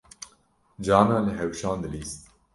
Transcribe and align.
Carna 0.85 1.17
li 1.25 1.33
hewşan 1.39 1.79
dilîst 1.83 2.21